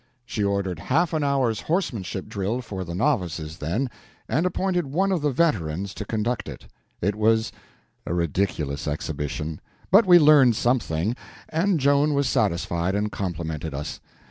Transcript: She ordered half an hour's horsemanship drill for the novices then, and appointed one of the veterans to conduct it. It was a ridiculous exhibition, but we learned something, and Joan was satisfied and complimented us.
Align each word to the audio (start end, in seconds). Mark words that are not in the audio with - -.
She 0.25 0.43
ordered 0.43 0.79
half 0.79 1.13
an 1.13 1.23
hour's 1.23 1.61
horsemanship 1.61 2.27
drill 2.27 2.61
for 2.63 2.83
the 2.83 2.95
novices 2.95 3.59
then, 3.59 3.87
and 4.27 4.47
appointed 4.47 4.87
one 4.87 5.11
of 5.11 5.21
the 5.21 5.29
veterans 5.29 5.93
to 5.93 6.05
conduct 6.05 6.49
it. 6.49 6.65
It 7.01 7.15
was 7.15 7.51
a 8.07 8.13
ridiculous 8.15 8.87
exhibition, 8.87 9.61
but 9.91 10.07
we 10.07 10.17
learned 10.17 10.55
something, 10.55 11.15
and 11.49 11.79
Joan 11.79 12.15
was 12.15 12.27
satisfied 12.27 12.95
and 12.95 13.11
complimented 13.11 13.75
us. 13.75 13.99